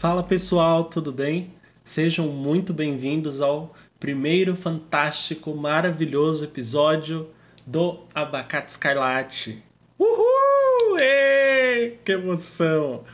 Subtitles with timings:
[0.00, 1.52] Fala pessoal, tudo bem?
[1.84, 7.28] Sejam muito bem-vindos ao primeiro fantástico, maravilhoso episódio
[7.66, 9.62] do Abacate Escarlate.
[9.98, 10.98] Uhul!
[10.98, 13.04] Ei, que emoção!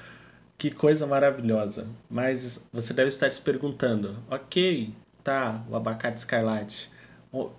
[0.56, 1.88] Que coisa maravilhosa.
[2.08, 4.94] Mas você deve estar se perguntando: ok,
[5.24, 6.88] tá, o Abacate Escarlate,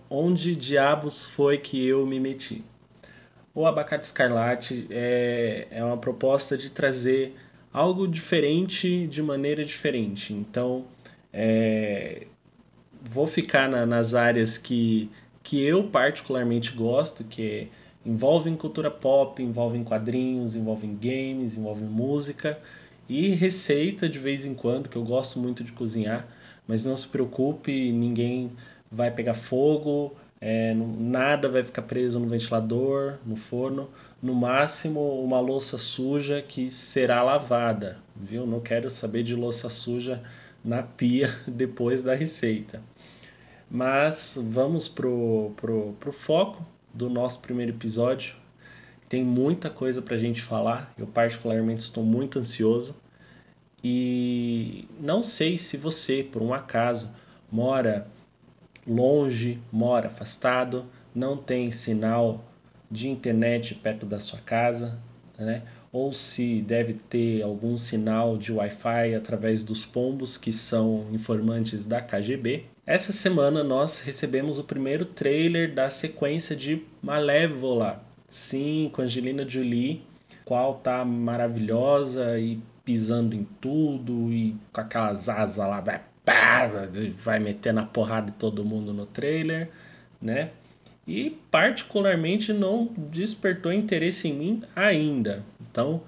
[0.09, 2.63] onde diabos foi que eu me meti?
[3.53, 7.35] O Abacate Escarlate é, é uma proposta de trazer
[7.77, 10.33] algo diferente de maneira diferente.
[10.33, 10.85] Então,
[11.31, 12.25] é,
[13.03, 15.11] vou ficar na, nas áreas que,
[15.43, 17.67] que eu particularmente gosto, que
[18.03, 22.59] envolvem cultura pop, envolvem quadrinhos, envolvem games, envolvem música
[23.07, 26.27] e receita de vez em quando, que eu gosto muito de cozinhar.
[26.67, 28.51] Mas não se preocupe, ninguém
[28.91, 33.89] vai pegar fogo, é, nada vai ficar preso no ventilador, no forno.
[34.21, 38.45] No máximo, uma louça suja que será lavada, viu?
[38.45, 40.21] Não quero saber de louça suja
[40.63, 42.81] na pia depois da receita.
[43.69, 48.35] Mas vamos pro, pro, pro foco do nosso primeiro episódio.
[49.09, 50.93] Tem muita coisa para a gente falar.
[50.97, 52.95] Eu, particularmente, estou muito ansioso.
[53.83, 57.09] E não sei se você, por um acaso,
[57.51, 58.07] mora
[58.87, 62.43] longe, mora afastado, não tem sinal
[62.89, 64.97] de internet perto da sua casa,
[65.37, 65.63] né?
[65.91, 72.01] ou se deve ter algum sinal de Wi-Fi através dos pombos que são informantes da
[72.01, 72.65] KGB.
[72.85, 78.03] Essa semana nós recebemos o primeiro trailer da sequência de Malévola.
[78.29, 80.03] Sim, com Angelina Jolie,
[80.45, 85.81] qual tá maravilhosa e pisando em tudo e com aquelas asas lá,
[86.33, 89.69] vai, vai meter na porrada de todo mundo no trailer,
[90.21, 90.51] né?
[91.07, 95.43] E particularmente não despertou interesse em mim ainda.
[95.61, 96.01] Então,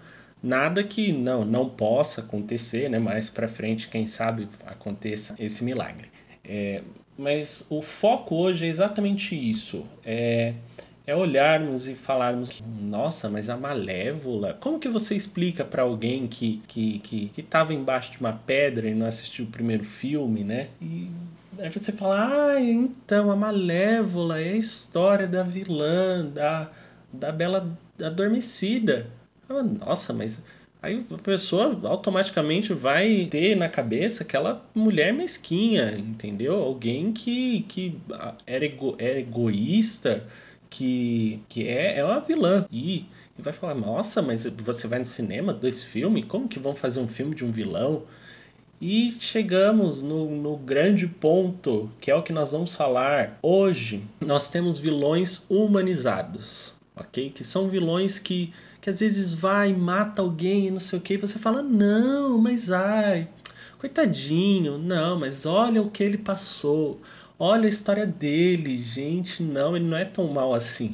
[0.44, 3.00] nada que não não possa acontecer, né?
[3.00, 6.10] Mais para frente, quem sabe aconteça esse milagre.
[6.44, 6.82] É,
[7.18, 9.86] mas o foco hoje é exatamente isso.
[10.06, 10.54] É,
[11.10, 16.62] é olharmos e falarmos, nossa, mas a Malévola, como que você explica para alguém que
[16.68, 20.68] que que que estava embaixo de uma pedra e não assistiu o primeiro filme, né?
[20.80, 21.10] E
[21.58, 26.70] aí você fala, ah, então a Malévola é a história da vilã, da
[27.12, 27.68] da Bela
[28.00, 29.10] Adormecida.
[29.84, 30.44] Nossa, mas
[30.80, 36.54] aí a pessoa automaticamente vai ter na cabeça aquela mulher mesquinha, entendeu?
[36.54, 37.98] Alguém que, que
[38.46, 40.24] era, ego, é egoísta,
[40.70, 42.66] que, que é, é uma vilã.
[42.72, 43.06] E,
[43.38, 46.26] e vai falar, nossa, mas você vai no cinema, dois filmes?
[46.26, 48.04] Como que vão fazer um filme de um vilão?
[48.82, 54.04] E chegamos no, no grande ponto, que é o que nós vamos falar hoje.
[54.22, 57.30] Nós temos vilões humanizados, ok?
[57.30, 61.16] Que são vilões que que às vezes vai, mata alguém e não sei o que,
[61.16, 63.28] e você fala, não, mas ai,
[63.78, 67.00] coitadinho, não, mas olha o que ele passou,
[67.40, 70.94] olha a história dele, gente, não, ele não é tão mal assim.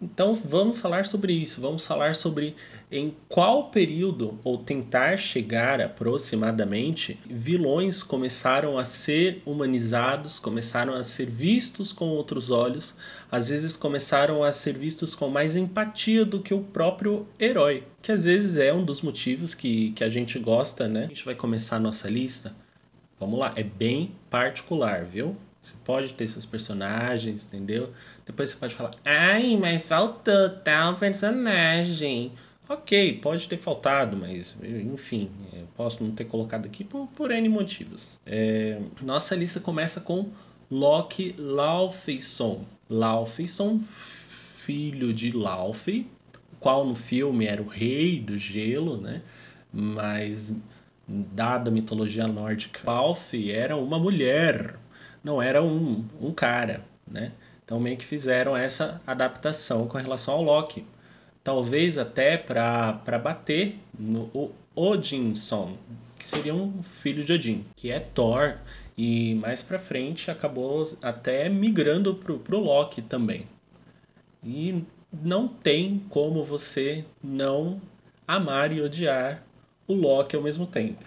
[0.00, 2.54] Então vamos falar sobre isso, vamos falar sobre
[2.90, 11.28] em qual período, ou tentar chegar aproximadamente, vilões começaram a ser humanizados, começaram a ser
[11.28, 12.94] vistos com outros olhos,
[13.30, 18.12] às vezes começaram a ser vistos com mais empatia do que o próprio herói, que
[18.12, 21.06] às vezes é um dos motivos que, que a gente gosta, né?
[21.06, 22.54] A gente vai começar a nossa lista.
[23.18, 25.36] Vamos lá, é bem particular, viu?
[25.68, 27.92] Você pode ter seus personagens, entendeu?
[28.24, 32.32] Depois você pode falar, ai, mas faltou tal personagem.
[32.68, 37.48] Ok, pode ter faltado, mas enfim, eu posso não ter colocado aqui por, por N
[37.48, 38.18] motivos.
[38.26, 40.30] É, nossa lista começa com
[40.70, 42.64] Loki Laufeyson.
[42.88, 43.80] Laufeyson,
[44.56, 46.06] filho de Laufey,
[46.60, 49.22] qual no filme era o rei do gelo, né?
[49.72, 50.52] Mas
[51.06, 54.76] dada a mitologia nórdica, Laufey era uma mulher,
[55.22, 57.32] não era um, um cara, né?
[57.64, 60.84] Então meio que fizeram essa adaptação com relação ao Loki
[61.48, 65.78] talvez até para bater no Odinson,
[66.18, 68.58] que seria um filho de Odin, que é Thor,
[68.98, 73.46] e mais para frente acabou até migrando pro, pro Loki também.
[74.44, 77.80] E não tem como você não
[78.26, 79.42] amar e odiar
[79.86, 81.02] o Loki ao mesmo tempo.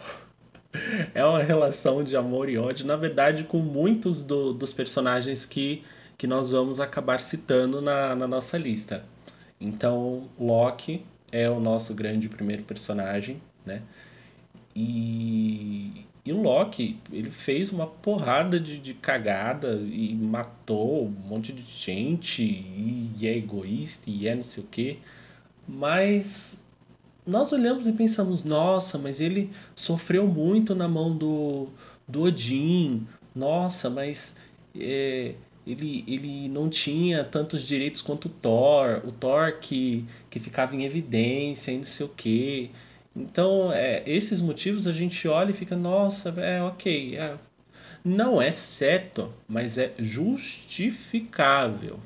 [1.14, 5.84] É uma relação de amor e ódio, na verdade, com muitos do, dos personagens que,
[6.18, 9.04] que nós vamos acabar citando na, na nossa lista.
[9.60, 13.82] Então, Loki é o nosso grande primeiro personagem, né?
[14.76, 21.52] E, e o Loki, ele fez uma porrada de, de cagada e matou um monte
[21.52, 24.98] de gente e, é egoísta e é não sei o quê.
[25.68, 26.61] Mas
[27.26, 31.68] nós olhamos e pensamos, nossa, mas ele sofreu muito na mão do,
[32.08, 34.36] do Odin, nossa, mas
[34.76, 35.36] é,
[35.66, 40.84] ele, ele não tinha tantos direitos quanto o Thor, o Thor que, que ficava em
[40.84, 42.70] evidência e não sei o quê.
[43.16, 47.18] Então, é, esses motivos a gente olha e fica, nossa, é ok.
[47.18, 47.38] É,
[48.04, 52.00] não é certo, mas é justificável.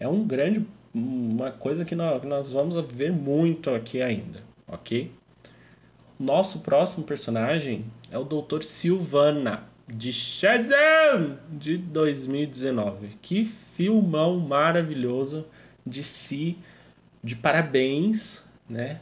[0.00, 0.64] É um grande
[0.94, 5.10] uma coisa que nós, vamos ver muito aqui ainda, ok?
[6.18, 8.62] Nosso próximo personagem é o Dr.
[8.62, 13.16] Silvana, de Shazam, de 2019.
[13.22, 15.46] Que filmão maravilhoso
[15.86, 16.58] de si,
[17.22, 19.00] de parabéns, né?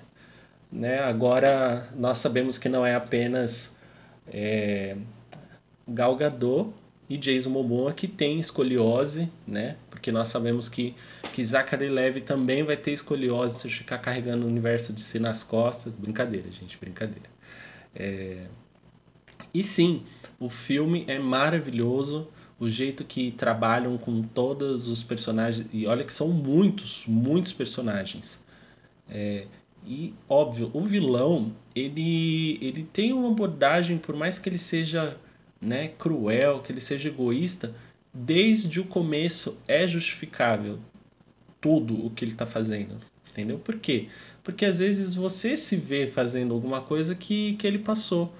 [0.71, 1.00] né?
[1.00, 3.77] Agora nós sabemos que não é apenas
[4.29, 4.97] é,
[5.88, 6.71] Gal Gadot
[7.09, 9.77] e Jason Momoa que tem escoliose, né?
[9.91, 10.94] Porque nós sabemos que,
[11.37, 15.44] que Zachary Levy também vai ter escoliose se ficar carregando o universo de si nas
[15.44, 15.94] costas.
[15.94, 17.29] Brincadeira, gente, brincadeira.
[17.94, 18.47] É...
[19.53, 20.03] E sim,
[20.41, 22.27] o filme é maravilhoso,
[22.59, 28.43] o jeito que trabalham com todos os personagens, e olha que são muitos, muitos personagens.
[29.06, 29.47] É...
[29.87, 35.19] E, óbvio, o vilão, ele, ele tem uma abordagem, por mais que ele seja
[35.61, 37.75] né, cruel, que ele seja egoísta,
[38.11, 40.79] desde o começo é justificável
[41.61, 42.97] tudo o que ele está fazendo.
[43.31, 43.58] Entendeu?
[43.58, 44.08] Por quê?
[44.43, 48.32] Porque às vezes você se vê fazendo alguma coisa que, que ele passou.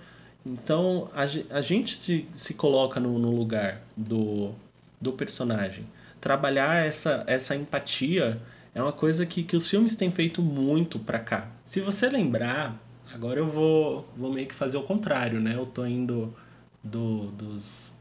[0.45, 1.23] Então a,
[1.57, 4.55] a gente se, se coloca no, no lugar do,
[5.01, 5.87] do personagem.
[6.21, 8.41] Trabalhar essa, essa empatia
[8.75, 11.51] é uma coisa que, que os filmes têm feito muito pra cá.
[11.65, 12.81] Se você lembrar,
[13.13, 15.55] agora eu vou, vou meio que fazer o contrário, né?
[15.57, 16.35] Eu tô indo
[16.83, 17.93] do, dos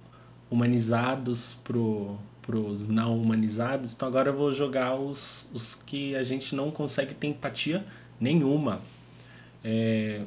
[0.49, 3.93] humanizados pro pros não humanizados.
[3.93, 7.85] Então agora eu vou jogar os, os que a gente não consegue ter empatia
[8.19, 8.81] nenhuma.
[9.63, 10.21] É,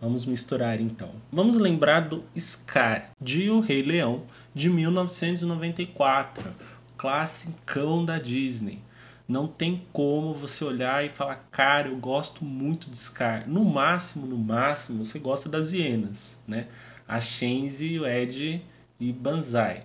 [0.00, 1.10] vamos misturar então.
[1.32, 4.24] Vamos lembrar do Scar, de O Rei Leão,
[4.54, 6.44] de 1994.
[6.96, 8.80] Classicão da Disney.
[9.26, 13.48] Não tem como você olhar e falar, cara, eu gosto muito de Scar.
[13.48, 16.66] No máximo, no máximo, você gosta das hienas, né?
[17.06, 18.62] a Shenzi, o Ed
[18.98, 19.84] e Banzai.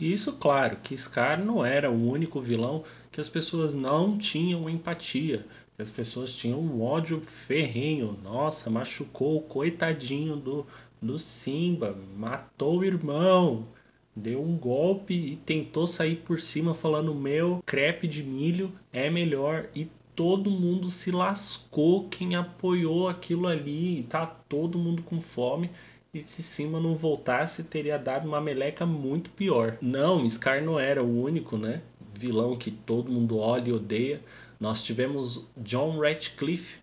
[0.00, 2.82] Isso, claro, que Scar não era o único vilão
[3.12, 5.46] que as pessoas não tinham empatia,
[5.76, 8.18] que as pessoas tinham um ódio ferrenho.
[8.22, 10.66] Nossa, machucou o coitadinho do,
[11.00, 13.68] do Simba, matou o irmão,
[14.16, 19.68] deu um golpe e tentou sair por cima falando: Meu crepe de milho é melhor.
[19.76, 24.04] E todo mundo se lascou quem apoiou aquilo ali.
[24.08, 25.70] Tá todo mundo com fome
[26.14, 29.76] e se Simba não voltasse, teria dado uma meleca muito pior.
[29.82, 31.82] Não, Scar não era o único, né?
[32.16, 34.22] Vilão que todo mundo olha e odeia.
[34.60, 36.78] Nós tivemos John Ratcliffe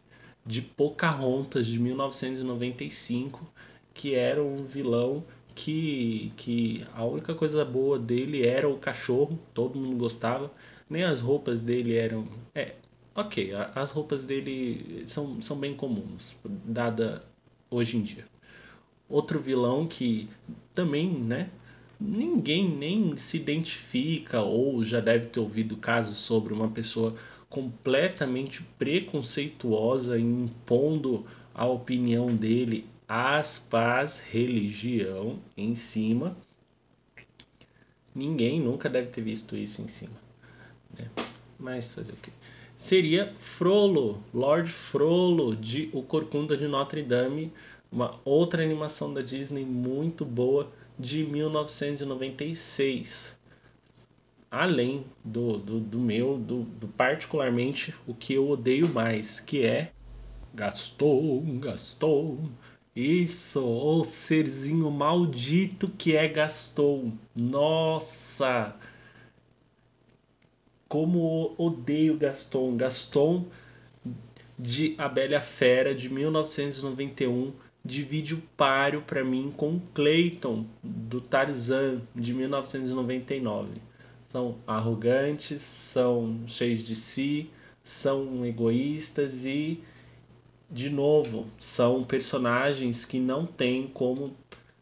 [0.46, 3.50] de Pocahontas de 1995,
[3.94, 5.24] que era um vilão
[5.56, 10.52] que, que a única coisa boa dele era o cachorro, todo mundo gostava.
[10.90, 12.28] Nem as roupas dele eram.
[12.54, 12.76] É,
[13.16, 17.24] ok, as roupas dele são, são bem comuns, dada
[17.70, 18.31] hoje em dia.
[19.12, 20.30] Outro vilão que
[20.74, 21.50] também, né?
[22.00, 27.14] Ninguém nem se identifica ou já deve ter ouvido casos sobre uma pessoa
[27.50, 36.36] completamente preconceituosa impondo a opinião dele, aspas, religião em cima.
[38.16, 40.16] Ninguém nunca deve ter visto isso em cima.
[40.98, 41.10] Né?
[41.60, 42.32] Mas fazer o quê?
[42.78, 47.54] Seria Frollo, Lord Frollo de O Corcunda de Notre Dame,
[47.92, 53.36] uma outra animação da Disney muito boa de 1996.
[54.50, 59.92] Além do, do, do meu, do, do particularmente o que eu odeio mais, que é
[60.54, 62.50] Gaston, Gaston.
[62.96, 67.14] Isso, o serzinho maldito que é Gaston.
[67.36, 68.76] Nossa!
[70.88, 72.76] Como odeio Gaston.
[72.76, 73.46] Gaston
[74.60, 82.02] de A Bela Fera de 1991 divide o páreo para mim com Clayton do Tarzan
[82.16, 83.70] de 1999.
[84.30, 87.50] São arrogantes, são cheios de si,
[87.84, 89.84] são egoístas e
[90.70, 94.34] de novo, são personagens que não têm como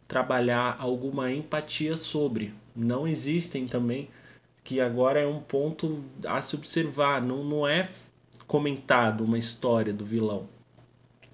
[0.07, 2.53] trabalhar alguma empatia sobre.
[2.75, 4.07] Não existem também,
[4.63, 7.89] que agora é um ponto a se observar, não, não é
[8.45, 10.47] comentado uma história do vilão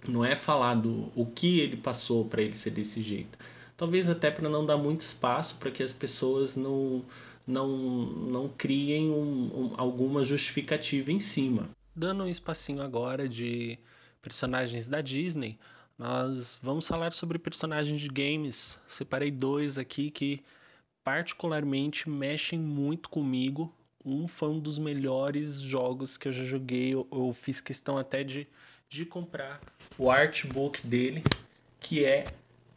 [0.08, 3.38] não é falado o que ele passou para ele ser desse jeito.
[3.78, 7.04] Talvez até para não dar muito espaço para que as pessoas não,
[7.46, 11.70] não, não criem um, um, alguma justificativa em cima.
[11.96, 13.78] Dando um espacinho agora de
[14.22, 15.58] personagens da Disney,
[15.98, 18.80] nós vamos falar sobre personagens de games.
[18.88, 20.44] Separei dois aqui que
[21.04, 23.74] particularmente mexem muito comigo.
[24.04, 26.94] Um foi um dos melhores jogos que eu já joguei.
[26.94, 28.48] Eu, eu fiz questão até de,
[28.90, 29.62] de comprar
[29.98, 31.24] o artbook dele,
[31.80, 32.26] que é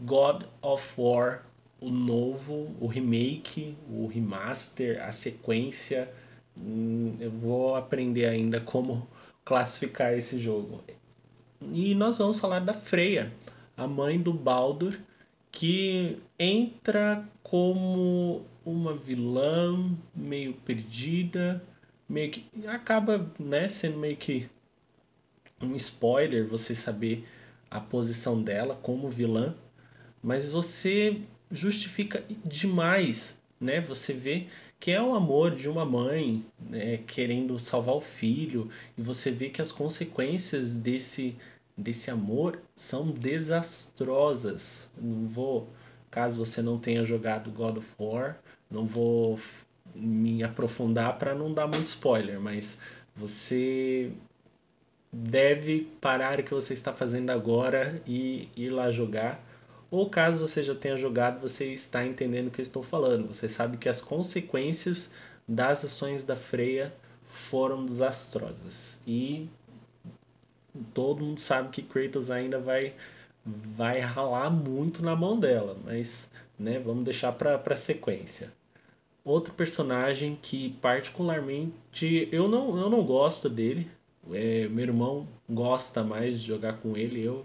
[0.00, 1.44] God of War,
[1.80, 6.12] o novo, o remake, o remaster, a sequência.
[6.56, 9.08] Hum, eu vou aprender ainda como
[9.44, 10.82] classificar esse jogo.
[11.72, 13.32] E nós vamos falar da Freya,
[13.76, 14.98] a mãe do Baldur,
[15.50, 21.62] que entra como uma vilã meio perdida,
[22.08, 24.48] meio que acaba, né, sendo meio que
[25.60, 27.26] um spoiler você saber
[27.70, 29.54] a posição dela como vilã,
[30.22, 33.80] mas você justifica demais, né?
[33.80, 34.46] Você vê
[34.80, 39.48] que é o amor de uma mãe né, querendo salvar o filho e você vê
[39.48, 41.36] que as consequências desse
[41.76, 44.88] desse amor são desastrosas.
[45.00, 45.68] Não vou,
[46.10, 48.36] caso você não tenha jogado God of War,
[48.68, 49.38] não vou
[49.94, 52.78] me aprofundar para não dar muito spoiler, mas
[53.14, 54.10] você
[55.12, 59.44] deve parar o que você está fazendo agora e ir lá jogar.
[59.90, 63.26] Ou caso você já tenha jogado, você está entendendo o que eu estou falando.
[63.28, 65.12] Você sabe que as consequências
[65.46, 66.94] das ações da Freya
[67.26, 68.98] foram desastrosas.
[69.06, 69.48] E
[70.92, 72.94] todo mundo sabe que Kratos ainda vai
[73.44, 78.52] vai ralar muito na mão dela, mas né, vamos deixar para para sequência.
[79.24, 83.90] Outro personagem que particularmente eu não, eu não gosto dele,
[84.32, 87.44] é, meu irmão gosta mais de jogar com ele, eu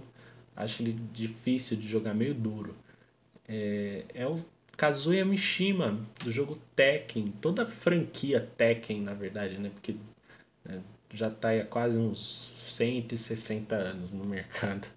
[0.55, 2.75] acho ele difícil de jogar, meio duro.
[3.47, 4.43] É, é o
[4.77, 9.69] Kazuya Mishima, do jogo Tekken, toda a franquia Tekken, na verdade, né?
[9.73, 9.95] Porque
[10.65, 10.81] né,
[11.13, 12.19] já está há quase uns
[12.55, 14.87] 160 anos no mercado.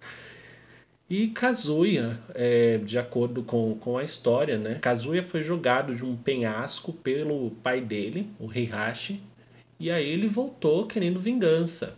[1.09, 4.75] E Kazuya, é, de acordo com, com a história, né?
[4.81, 9.21] Kazuya foi jogado de um penhasco pelo pai dele, o Heihachi,
[9.79, 11.95] e aí ele voltou querendo vingança.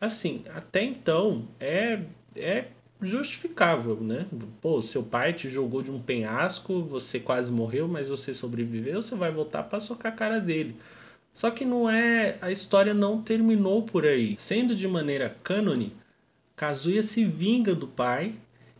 [0.00, 2.00] Assim, até então é,
[2.34, 2.68] é
[3.02, 4.26] justificável, né?
[4.60, 9.14] Pô, seu pai te jogou de um penhasco, você quase morreu, mas você sobreviveu, você
[9.14, 10.76] vai voltar para socar a cara dele.
[11.32, 12.38] Só que não é.
[12.40, 14.36] A história não terminou por aí.
[14.36, 15.92] Sendo de maneira cânone,
[16.56, 18.34] Kazuya se vinga do pai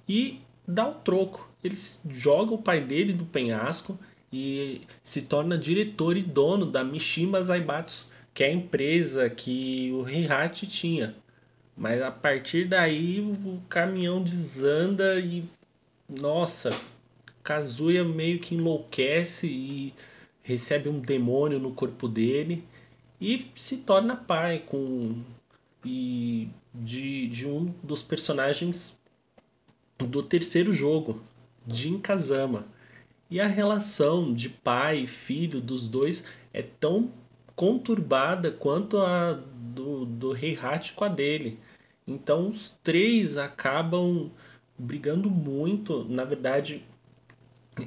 [0.08, 1.48] e dá o troco.
[1.62, 1.76] Ele
[2.08, 3.98] joga o pai dele do penhasco
[4.32, 10.08] e se torna diretor e dono da Mishima Zaibatsu, que é a empresa que o
[10.08, 11.14] Heihachi tinha.
[11.76, 15.44] Mas a partir daí o caminhão desanda e
[16.08, 16.70] nossa,
[17.42, 19.94] Kazuya meio que enlouquece e
[20.42, 22.64] recebe um demônio no corpo dele
[23.20, 25.22] e se torna pai com
[25.84, 28.98] e de, de um dos personagens
[29.98, 31.20] do terceiro jogo,
[31.66, 32.66] Jin Kazama.
[33.30, 37.10] E a relação de pai e filho dos dois é tão
[37.60, 41.58] conturbada quanto a do, do Heihachi com a dele.
[42.08, 44.30] Então os três acabam
[44.78, 46.06] brigando muito.
[46.08, 46.82] Na verdade,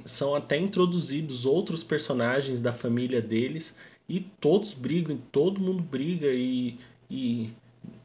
[0.05, 3.75] são até introduzidos outros personagens da família deles
[4.07, 6.77] e todos brigam, todo mundo briga e,
[7.09, 7.49] e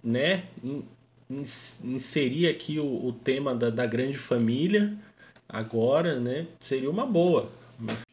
[0.02, 0.44] né,
[1.84, 4.96] inserir aqui o, o tema da, da grande família
[5.46, 7.50] agora, né, seria uma boa.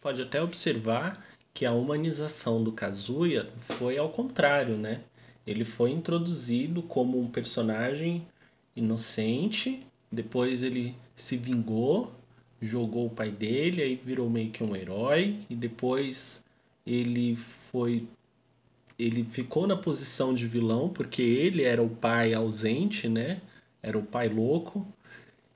[0.01, 1.23] Pode até observar
[1.55, 5.01] que a humanização do Kazuya foi ao contrário, né?
[5.47, 8.27] Ele foi introduzido como um personagem
[8.75, 12.11] inocente, depois ele se vingou
[12.61, 16.43] jogou o pai dele, aí virou meio que um herói e depois
[16.85, 17.35] ele
[17.71, 18.07] foi
[18.97, 23.41] ele ficou na posição de vilão porque ele era o pai ausente, né?
[23.83, 24.87] Era o pai louco.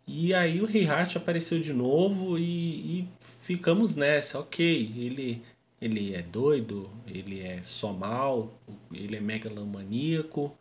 [0.05, 3.07] E aí o Heihachi apareceu de novo e, e
[3.41, 5.41] ficamos nessa, ok, ele
[5.81, 8.53] ele é doido, ele é só mal,
[8.93, 10.55] ele é megalomaníaco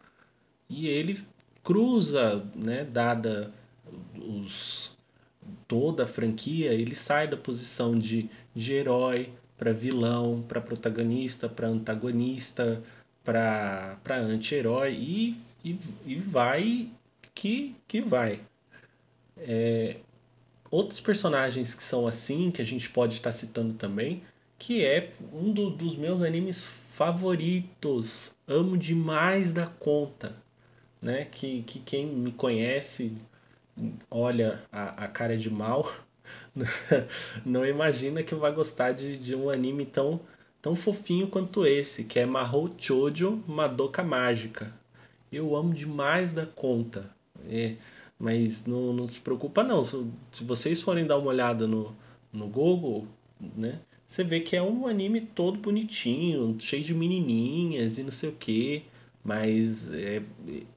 [0.69, 1.21] e ele
[1.63, 3.53] cruza, né, dada
[4.17, 4.97] os
[5.67, 11.69] toda a franquia, ele sai da posição de, de herói para vilão, para protagonista, para
[11.69, 12.83] antagonista,
[13.25, 16.91] para anti-herói e, e, e, vai
[17.35, 18.41] que, que vai.
[19.37, 19.97] É,
[20.71, 24.23] outros personagens que são assim, que a gente pode estar citando também,
[24.59, 28.33] que é um do, dos meus animes favoritos.
[28.47, 30.35] Amo demais da conta.
[31.01, 31.27] Né?
[31.27, 33.17] Que, que quem me conhece
[34.11, 35.91] olha a, a cara de mal,
[37.47, 40.21] não imagina que vai gostar de, de um anime tão,
[40.61, 44.73] tão fofinho quanto esse, que é Mahou Chojo Madoka Mágica.
[45.31, 47.11] Eu amo demais da conta.
[47.49, 47.77] É,
[48.19, 49.85] mas não, não se preocupa não.
[49.85, 51.95] Se, se vocês forem dar uma olhada no,
[52.33, 53.07] no Google,
[53.41, 53.79] né?
[54.09, 58.33] Você vê que é um anime todo bonitinho, cheio de menininhas e não sei o
[58.33, 58.85] que.
[59.23, 60.23] Mas é,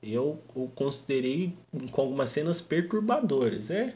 [0.03, 1.53] eu o considerei
[1.91, 3.71] com algumas cenas perturbadoras.
[3.71, 3.95] É,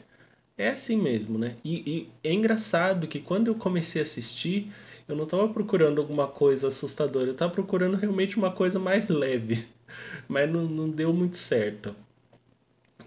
[0.56, 1.56] é assim mesmo, né?
[1.64, 4.72] E, e é engraçado que quando eu comecei a assistir,
[5.08, 9.66] eu não estava procurando alguma coisa assustadora, eu estava procurando realmente uma coisa mais leve.
[10.28, 11.94] Mas não, não deu muito certo.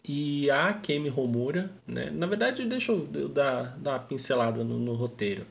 [0.08, 2.10] E a Kemi Homura, né?
[2.12, 5.46] Na verdade, deixa eu dar, dar uma pincelada no, no roteiro.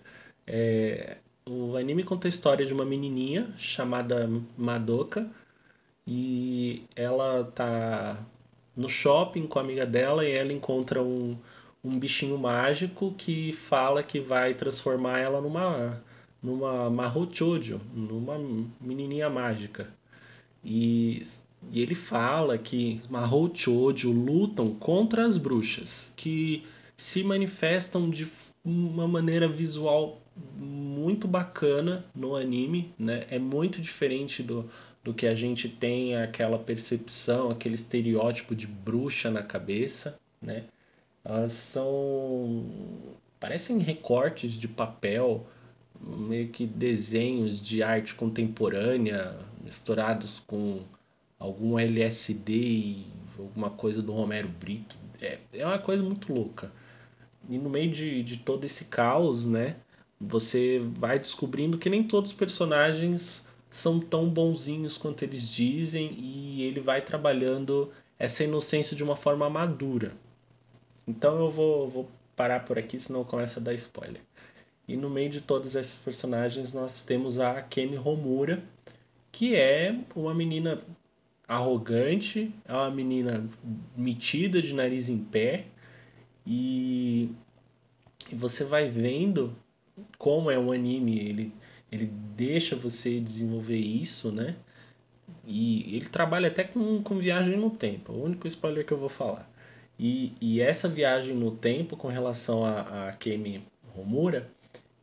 [0.50, 5.30] É, o anime conta a história de uma menininha chamada Madoka
[6.06, 8.24] e ela tá
[8.74, 11.36] no shopping com a amiga dela e ela encontra um,
[11.84, 16.02] um bichinho mágico que fala que vai transformar ela numa
[16.42, 18.38] numa Mahochojo, numa
[18.80, 19.92] menininha mágica.
[20.64, 21.22] E,
[21.70, 26.64] e ele fala que Mahochojo lutam contra as bruxas, que
[26.96, 28.24] se manifestam de
[28.64, 30.20] uma maneira visual
[30.56, 33.26] muito bacana no anime, né?
[33.30, 34.68] É muito diferente do,
[35.02, 40.64] do que a gente tem aquela percepção, aquele estereótipo de bruxa na cabeça, né?
[41.24, 42.64] Elas são
[43.38, 45.46] parecem recortes de papel,
[46.00, 50.82] meio que desenhos de arte contemporânea misturados com
[51.38, 53.06] algum LSD e
[53.38, 54.96] alguma coisa do Romero Brito.
[55.20, 56.70] É, é uma coisa muito louca.
[57.48, 59.76] E no meio de, de todo esse caos, né?
[60.20, 66.62] você vai descobrindo que nem todos os personagens são tão bonzinhos quanto eles dizem e
[66.62, 70.12] ele vai trabalhando essa inocência de uma forma madura.
[71.06, 74.20] Então eu vou, vou parar por aqui, senão começa a dar spoiler.
[74.86, 78.62] E no meio de todos esses personagens nós temos a Kemi Homura,
[79.30, 80.82] que é uma menina
[81.46, 83.48] arrogante, é uma menina
[83.96, 85.66] metida de nariz em pé
[86.50, 87.30] e,
[88.32, 89.54] e você vai vendo
[90.16, 91.52] como é um anime, ele,
[91.92, 94.56] ele deixa você desenvolver isso, né?
[95.46, 99.10] E ele trabalha até com, com viagem no tempo, o único spoiler que eu vou
[99.10, 99.50] falar.
[99.98, 103.62] E, e essa viagem no tempo com relação a, a Kemi
[103.94, 104.50] Homura,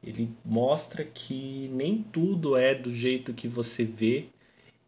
[0.04, 4.26] ele mostra que nem tudo é do jeito que você vê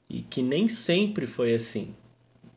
[0.09, 1.93] e que nem sempre foi assim.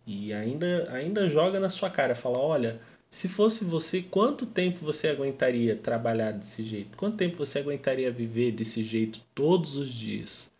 [0.06, 5.08] E ainda, ainda joga na sua cara, fala, olha, se fosse você, quanto tempo você
[5.08, 6.96] aguentaria trabalhar desse jeito?
[6.96, 10.50] Quanto tempo você aguentaria viver desse jeito todos os dias?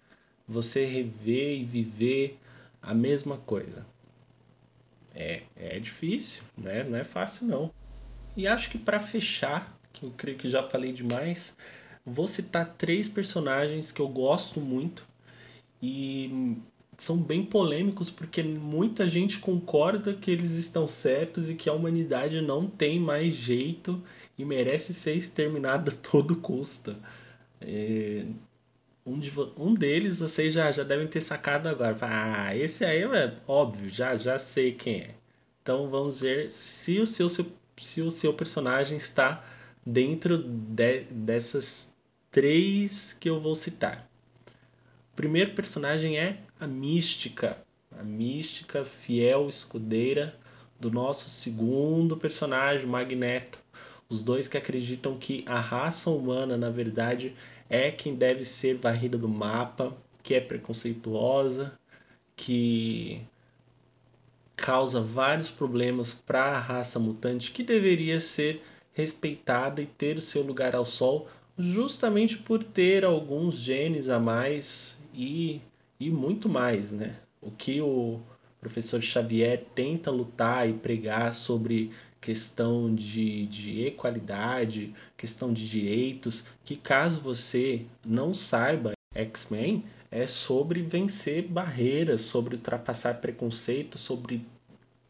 [0.49, 2.39] Você rever e viver
[2.83, 3.87] a mesma coisa.
[5.15, 6.83] É, é difícil, né?
[6.83, 7.73] Não é fácil não.
[8.37, 11.57] E acho que para fechar, que eu creio que já falei demais,
[12.05, 15.07] vou citar três personagens que eu gosto muito
[15.83, 16.57] e
[17.01, 22.41] são bem polêmicos porque muita gente concorda que eles estão certos e que a humanidade
[22.43, 24.03] não tem mais jeito
[24.37, 26.95] e merece ser exterminada a todo custo.
[27.61, 28.25] É,
[29.07, 31.97] um, de, um deles vocês já, já devem ter sacado agora.
[32.03, 35.15] Ah, esse aí é óbvio, já, já sei quem é.
[35.63, 39.43] Então vamos ver se o seu, se o seu personagem está
[39.87, 41.95] dentro de, dessas
[42.31, 44.10] três que eu vou citar.
[45.21, 47.59] Primeiro personagem é a mística,
[47.95, 50.35] a mística fiel escudeira
[50.81, 53.59] do nosso segundo personagem, Magneto.
[54.09, 57.37] Os dois que acreditam que a raça humana, na verdade,
[57.69, 61.79] é quem deve ser varrida do mapa, que é preconceituosa,
[62.35, 63.21] que
[64.57, 70.41] causa vários problemas para a raça mutante, que deveria ser respeitada e ter o seu
[70.41, 71.29] lugar ao sol,
[71.59, 75.61] justamente por ter alguns genes a mais e
[76.01, 77.17] e muito mais, né?
[77.43, 78.21] O que o
[78.59, 86.77] professor Xavier tenta lutar e pregar sobre questão de, de equalidade, questão de direitos, que
[86.77, 94.47] caso você não saiba, X-Men é sobre vencer barreiras, sobre ultrapassar preconceito, sobre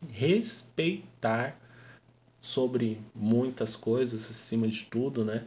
[0.09, 1.57] respeitar
[2.41, 5.47] sobre muitas coisas acima de tudo, né?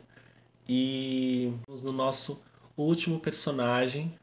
[0.67, 1.51] E
[1.83, 2.43] no nosso
[2.77, 4.13] último personagem,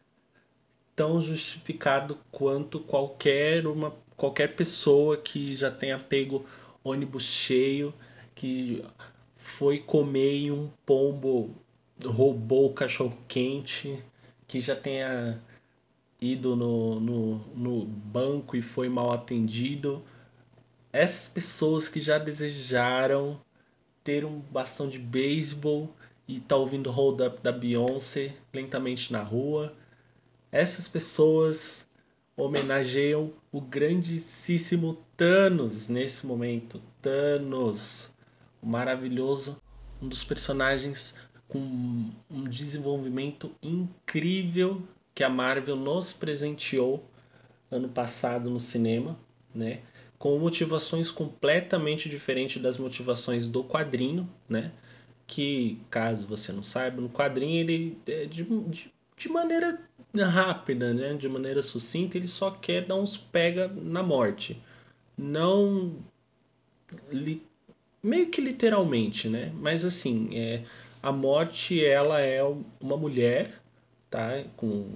[1.00, 6.44] tão justificado quanto qualquer uma qualquer pessoa que já tenha pego
[6.84, 7.94] ônibus cheio,
[8.34, 8.84] que
[9.38, 11.54] foi comer um pombo,
[12.04, 13.98] roubou o cachorro quente,
[14.46, 15.40] que já tenha
[16.20, 20.02] ido no, no, no banco e foi mal atendido.
[20.92, 23.40] Essas pessoas que já desejaram
[24.04, 25.88] ter um bastão de beisebol
[26.28, 29.74] e tá ouvindo Hold Up da Beyoncé lentamente na rua
[30.52, 31.86] essas pessoas
[32.36, 36.80] homenageiam o grandíssimo Thanos nesse momento.
[37.02, 38.10] Thanos,
[38.62, 39.60] o maravilhoso,
[40.00, 41.14] um dos personagens
[41.46, 44.82] com um desenvolvimento incrível
[45.14, 47.04] que a Marvel nos presenteou
[47.70, 49.18] ano passado no cinema,
[49.54, 49.80] né?
[50.18, 54.72] Com motivações completamente diferentes das motivações do quadrinho, né?
[55.26, 59.78] Que, caso você não saiba, no quadrinho ele é de, de, de maneira
[60.16, 61.12] rápida, né?
[61.14, 64.60] De maneira sucinta, ele só quer dar uns pega na morte.
[65.16, 65.94] Não
[67.12, 67.46] li,
[68.02, 69.52] meio que literalmente, né?
[69.54, 70.62] Mas assim, é,
[71.02, 72.42] a morte ela é
[72.80, 73.60] uma mulher,
[74.08, 74.42] tá?
[74.56, 74.88] Com,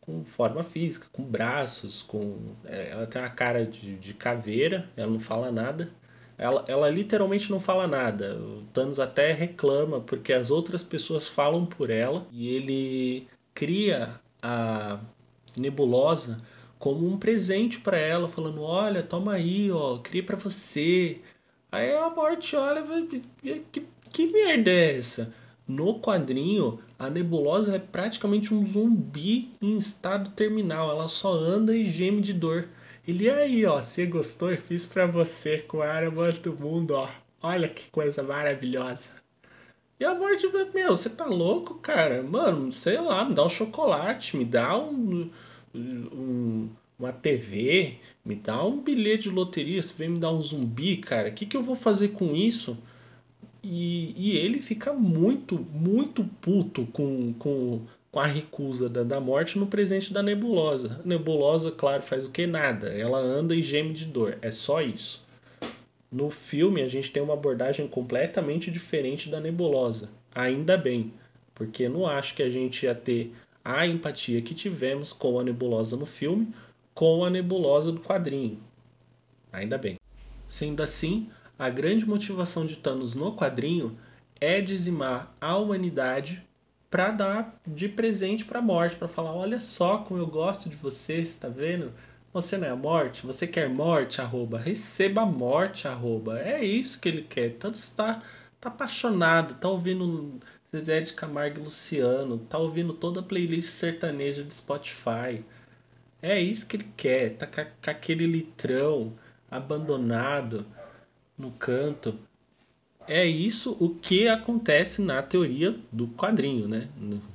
[0.00, 5.10] com forma física, com braços, com é, ela tem uma cara de, de caveira, ela
[5.10, 5.90] não fala nada.
[6.38, 8.36] Ela, ela literalmente não fala nada.
[8.36, 13.26] O Thanos até reclama porque as outras pessoas falam por ela e ele
[13.56, 15.00] cria a
[15.56, 16.40] nebulosa
[16.78, 21.20] como um presente para ela, falando: "Olha, toma aí, ó, criei para você".
[21.72, 22.84] Aí a morte olha,
[23.72, 25.34] que que merda é essa?
[25.68, 30.90] No quadrinho, a nebulosa é praticamente um zumbi em estado terminal.
[30.90, 32.68] Ela só anda e geme de dor.
[33.06, 33.82] Ele aí, ó.
[33.82, 34.50] Você gostou?
[34.50, 37.08] Eu fiz pra você com a área do mundo, ó.
[37.42, 39.10] Olha que coisa maravilhosa.
[39.98, 42.22] E a morte, meu, você tá louco, cara?
[42.22, 45.30] Mano, sei lá, me dá um chocolate, me dá um,
[45.74, 50.96] um uma TV, me dá um bilhete de loteria, você vem me dar um zumbi,
[50.96, 51.28] cara.
[51.28, 52.76] O que, que eu vou fazer com isso?
[53.62, 59.58] E, e ele fica muito, muito puto com, com, com a recusa da, da morte
[59.58, 61.00] no presente da nebulosa.
[61.04, 62.46] A nebulosa, claro, faz o que?
[62.46, 62.88] Nada.
[62.88, 64.38] Ela anda e geme de dor.
[64.40, 65.25] É só isso.
[66.10, 70.08] No filme, a gente tem uma abordagem completamente diferente da nebulosa.
[70.34, 71.12] Ainda bem,
[71.54, 75.96] porque não acho que a gente ia ter a empatia que tivemos com a nebulosa
[75.96, 76.52] no filme
[76.96, 78.58] com a nebulosa do quadrinho.
[79.52, 80.00] Ainda bem.
[80.48, 83.98] Sendo assim, a grande motivação de Thanos no quadrinho
[84.40, 86.42] é dizimar a humanidade
[86.90, 90.76] para dar de presente para a morte, para falar, olha só como eu gosto de
[90.76, 91.92] você, está vendo?
[92.36, 96.38] Você não é a morte, você quer morte, arroba, receba a morte, arroba.
[96.38, 97.54] É isso que ele quer.
[97.54, 98.22] Tanto está
[98.60, 100.38] tá apaixonado, tá ouvindo
[100.70, 105.42] Zezé de Camargo e Luciano, tá ouvindo toda a playlist sertaneja de Spotify.
[106.20, 109.14] É isso que ele quer, tá com aquele litrão
[109.50, 110.66] abandonado
[111.38, 112.18] no canto.
[113.08, 116.88] É isso o que acontece na teoria do quadrinho, né?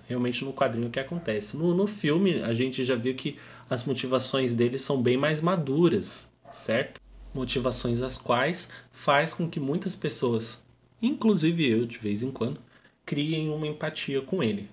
[0.07, 1.55] Realmente no quadrinho que acontece.
[1.55, 3.37] No, no filme, a gente já viu que
[3.69, 6.99] as motivações dele são bem mais maduras, certo?
[7.33, 10.61] Motivações as quais faz com que muitas pessoas,
[11.01, 12.59] inclusive eu de vez em quando,
[13.05, 14.69] criem uma empatia com ele.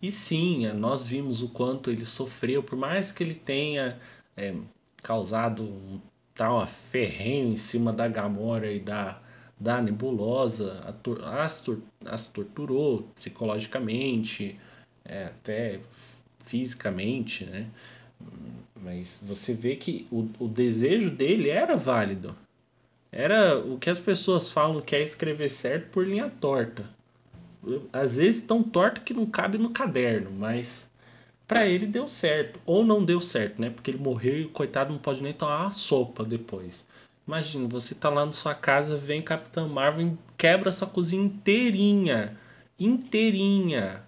[0.00, 3.98] E sim, nós vimos o quanto ele sofreu, por mais que ele tenha
[4.36, 4.54] é,
[5.02, 6.00] causado um
[6.34, 9.20] tal ferrenho em cima da Gamora e da,
[9.64, 10.84] da Nebulosa,
[11.24, 11.64] as,
[12.04, 14.60] as torturou psicologicamente,
[15.02, 15.80] é, até
[16.44, 17.66] fisicamente, né?
[18.82, 22.36] Mas você vê que o, o desejo dele era válido.
[23.10, 26.84] Era o que as pessoas falam que é escrever certo por linha torta.
[27.90, 30.86] Às vezes tão torta que não cabe no caderno, mas
[31.48, 32.60] para ele deu certo.
[32.66, 33.70] Ou não deu certo, né?
[33.70, 36.86] Porque ele morreu e o coitado não pode nem tomar sopa depois.
[37.26, 42.38] Imagina, você tá lá na sua casa, vem Capitão Marvel e quebra sua cozinha inteirinha.
[42.78, 44.06] Inteirinha.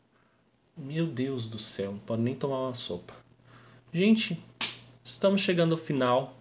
[0.76, 3.14] Meu Deus do céu, não pode nem tomar uma sopa.
[3.90, 4.38] Gente,
[5.02, 6.36] estamos chegando ao final.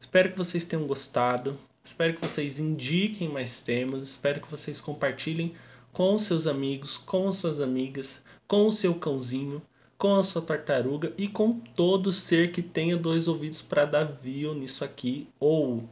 [0.00, 1.58] Espero que vocês tenham gostado.
[1.82, 4.10] Espero que vocês indiquem mais temas.
[4.10, 5.54] Espero que vocês compartilhem
[5.92, 9.60] com seus amigos, com suas amigas, com o seu cãozinho
[10.02, 14.52] com a sua tartaruga e com todo ser que tenha dois ouvidos para dar view
[14.52, 15.88] nisso aqui ou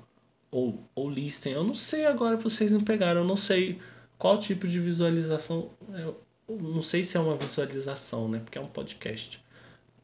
[0.50, 1.52] ou ou listem.
[1.52, 3.78] Eu não sei agora vocês me pegaram, eu não sei
[4.18, 8.40] qual tipo de visualização, eu não sei se é uma visualização, né?
[8.40, 9.42] Porque é um podcast.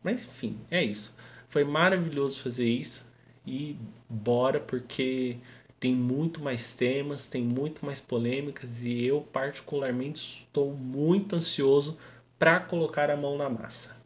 [0.03, 1.15] Mas enfim, é isso.
[1.49, 3.05] Foi maravilhoso fazer isso
[3.47, 3.77] e
[4.09, 5.39] bora porque
[5.79, 11.99] tem muito mais temas, tem muito mais polêmicas e eu particularmente estou muito ansioso
[12.39, 13.97] para colocar a mão na massa.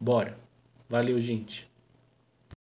[0.00, 0.38] Bora.
[0.88, 1.68] Valeu, gente.